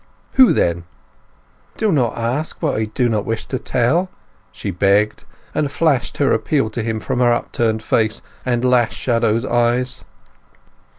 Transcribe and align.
"Who, 0.31 0.51
then?" 0.51 0.85
"Do 1.77 1.91
not 1.91 2.17
ask 2.17 2.59
what 2.59 2.73
I 2.75 2.85
do 2.85 3.07
not 3.07 3.23
wish 3.23 3.45
to 3.45 3.59
tell!" 3.59 4.09
she 4.51 4.71
begged, 4.71 5.25
and 5.53 5.71
flashed 5.71 6.17
her 6.17 6.33
appeal 6.33 6.71
to 6.71 6.81
him 6.81 6.99
from 6.99 7.19
her 7.19 7.31
upturned 7.31 7.83
face 7.83 8.23
and 8.43 8.65
lash 8.65 8.95
shadowed 8.95 9.45
eyes. 9.45 10.03